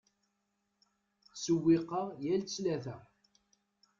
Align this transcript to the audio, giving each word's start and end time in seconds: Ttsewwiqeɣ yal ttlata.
Ttsewwiqeɣ 1.29 2.07
yal 2.23 2.41
ttlata. 2.43 2.97